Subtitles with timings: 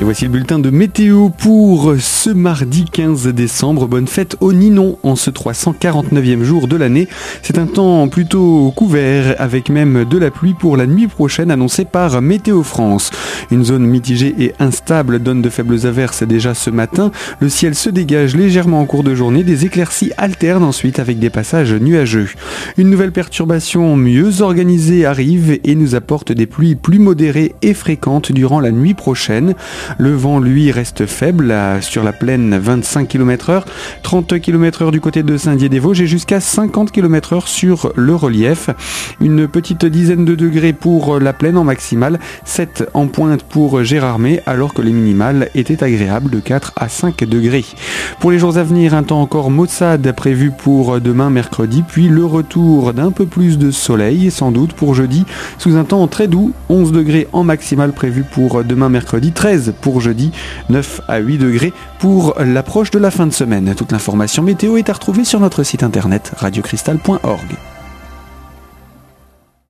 [0.00, 3.88] Et voici le bulletin de météo pour ce mardi 15 décembre.
[3.88, 7.08] Bonne fête au Ninon en ce 349e jour de l'année.
[7.42, 11.84] C'est un temps plutôt couvert avec même de la pluie pour la nuit prochaine annoncée
[11.84, 13.10] par Météo France.
[13.50, 17.10] Une zone mitigée et instable donne de faibles averses déjà ce matin.
[17.40, 19.42] Le ciel se dégage légèrement en cours de journée.
[19.42, 22.28] Des éclaircies alternent ensuite avec des passages nuageux.
[22.76, 28.30] Une nouvelle perturbation mieux organisée arrive et nous apporte des pluies plus modérées et fréquentes
[28.30, 29.56] durant la nuit prochaine.
[29.96, 33.64] Le vent, lui, reste faible sur la plaine 25 km heure,
[34.02, 38.70] 30 km heure du côté de Saint-Dié-des-Vosges et jusqu'à 50 km heure sur le relief.
[39.20, 44.40] Une petite dizaine de degrés pour la plaine en maximale, 7 en pointe pour Gérardmer
[44.46, 47.64] alors que les minimales étaient agréables de 4 à 5 degrés.
[48.20, 52.24] Pour les jours à venir, un temps encore maussade prévu pour demain mercredi, puis le
[52.24, 55.24] retour d'un peu plus de soleil sans doute pour jeudi
[55.58, 60.00] sous un temps très doux, 11 degrés en maximale prévu pour demain mercredi, 13 pour
[60.00, 60.32] jeudi,
[60.68, 63.74] 9 à 8 degrés pour l'approche de la fin de semaine.
[63.74, 67.67] Toute l'information météo est à retrouver sur notre site internet radiocristal.org.